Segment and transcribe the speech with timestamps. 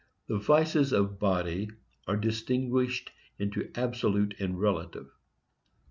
[0.25, 1.69] The vices of body
[2.07, 5.11] are distinguished into absolute and relative.